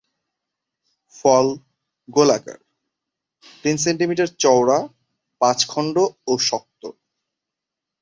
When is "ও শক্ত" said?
6.27-6.83